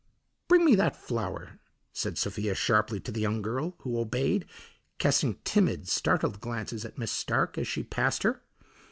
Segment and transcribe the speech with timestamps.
[0.47, 1.59] "Bring me that flour,"
[1.93, 4.47] said Sophia sharply to the young girl, who obeyed,
[4.97, 8.41] casting timid, startled glances at Miss Stark as she passed her.